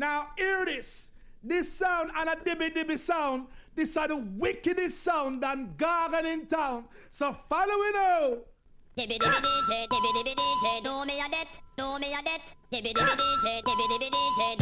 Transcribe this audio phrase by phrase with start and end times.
[0.00, 1.12] Now hear this.
[1.44, 3.48] This sound and a dibby dibby sound.
[3.76, 6.86] This are the wickedest sound than gargan in town.
[7.10, 8.38] So follow it now.
[8.96, 11.28] Dibby dibby DJ, dibby dibby DJ, do me a
[11.76, 12.22] do me a.
[12.72, 14.59] Dibby dibby DJ, dibby dibby DJ,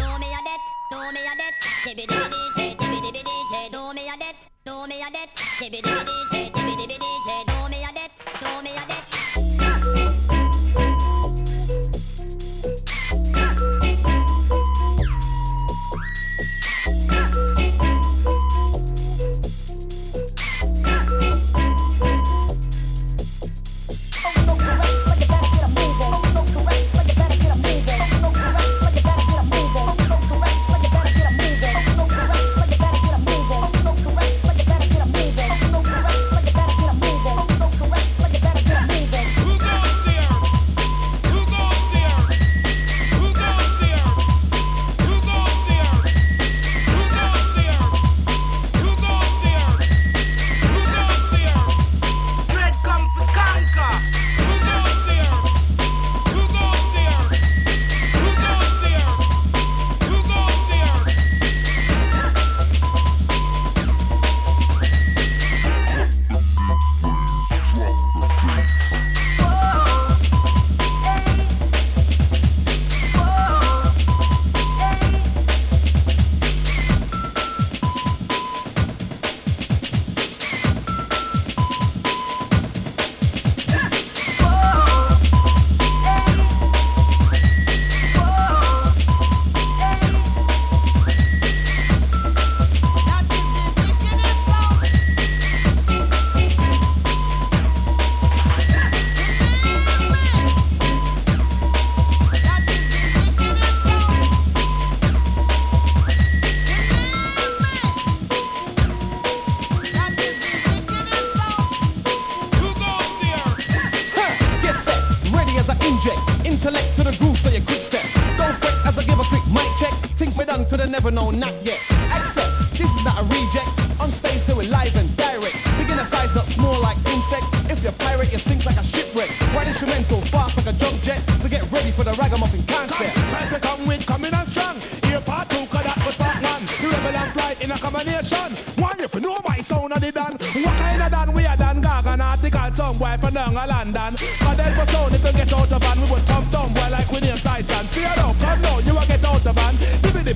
[120.89, 121.79] done, coulda never known, not yet.
[122.13, 124.01] Accept, this is not a reject.
[124.01, 125.57] On stage, so we're live and direct.
[125.79, 127.45] Beginner size, not small like insect.
[127.71, 129.31] If you're pirate, you sink like a shipwreck.
[129.55, 131.21] Right instrumental, fast like a jump jet.
[131.41, 133.15] So get ready for the ragamuffin concept.
[133.15, 134.79] Time to come with coming on strong.
[135.05, 136.63] Here part two, cause that was part one.
[136.81, 138.49] The rebel and flight in a combination.
[138.79, 140.39] One if you know my sound of the dan.
[140.39, 144.15] What kind of dan we are dan gaga article some boy from down a London.
[144.39, 146.89] But then for sound if you get out of van, we would come down boy
[146.95, 147.85] like name Tyson.
[147.91, 149.08] See you now, come now, you will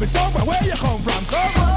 [0.06, 1.24] Song, where you come from?
[1.26, 1.71] Come on.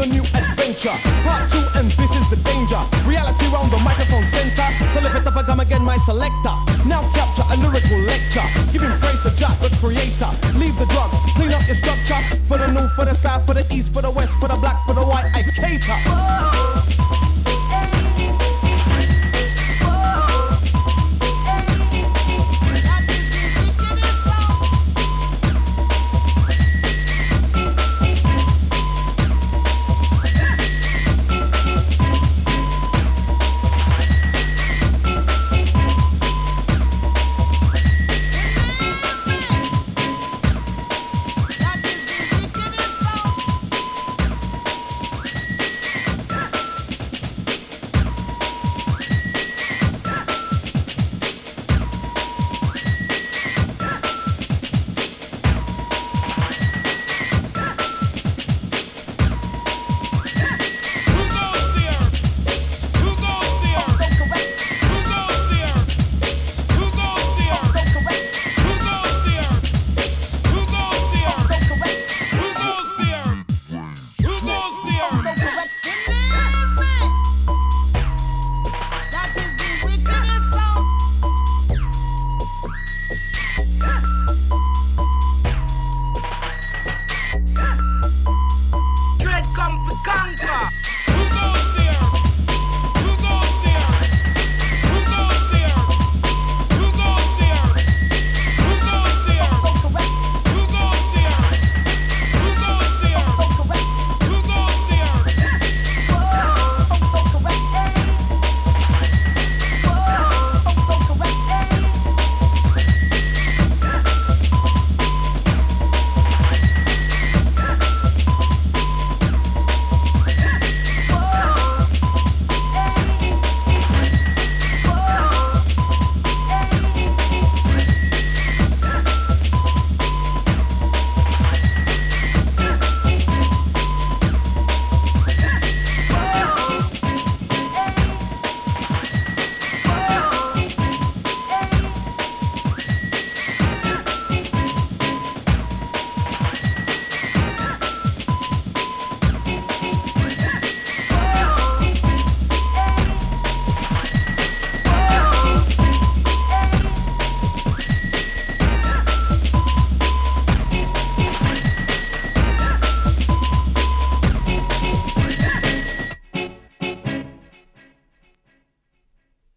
[0.00, 0.96] The new adventure.
[1.28, 2.80] Part two, and this is the danger.
[3.04, 4.62] Reality round the microphone center.
[4.62, 6.56] Up and come again, my selector.
[6.88, 8.40] Now capture a lyrical lecture.
[8.72, 10.32] Giving praise to Jah, the creator.
[10.56, 12.16] Leave the drugs, clean up your structure.
[12.48, 14.80] For the north, for the south, for the east, for the west, for the black,
[14.86, 16.59] for the white, I cater.